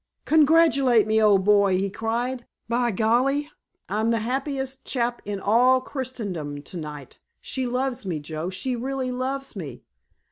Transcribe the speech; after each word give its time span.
"Congratulate 0.25 1.05
me, 1.05 1.21
old 1.21 1.45
boy," 1.45 1.77
he 1.77 1.87
cried; 1.91 2.47
"by 2.67 2.89
golly, 2.89 3.51
I'm 3.87 4.09
the 4.09 4.21
happiest 4.25 4.83
chap 4.83 5.21
in 5.25 5.39
all 5.39 5.79
Christendom 5.79 6.63
to 6.63 6.77
night. 6.77 7.19
She 7.39 7.67
loves 7.67 8.03
me, 8.03 8.17
Joe, 8.17 8.49
she 8.49 8.75
really 8.75 9.11
loves 9.11 9.55
me. 9.55 9.83